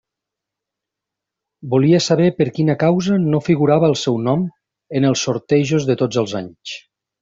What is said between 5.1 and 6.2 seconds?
els sortejos de